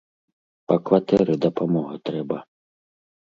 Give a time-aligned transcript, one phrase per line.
[0.71, 2.37] Па кватэры дапамога трэба.